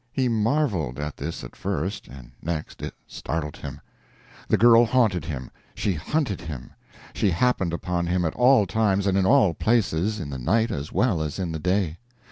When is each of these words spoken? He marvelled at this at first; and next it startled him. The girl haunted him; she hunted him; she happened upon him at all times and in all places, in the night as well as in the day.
He 0.11 0.27
marvelled 0.27 0.97
at 0.99 1.15
this 1.17 1.43
at 1.43 1.55
first; 1.55 2.07
and 2.07 2.31
next 2.41 2.81
it 2.81 2.95
startled 3.05 3.57
him. 3.57 3.81
The 4.47 4.57
girl 4.57 4.83
haunted 4.83 5.25
him; 5.25 5.51
she 5.75 5.93
hunted 5.93 6.41
him; 6.41 6.71
she 7.13 7.29
happened 7.29 7.71
upon 7.71 8.07
him 8.07 8.25
at 8.25 8.33
all 8.33 8.65
times 8.65 9.05
and 9.05 9.15
in 9.15 9.27
all 9.27 9.53
places, 9.53 10.19
in 10.19 10.31
the 10.31 10.39
night 10.39 10.71
as 10.71 10.91
well 10.91 11.21
as 11.21 11.37
in 11.37 11.51
the 11.51 11.59
day. 11.59 11.99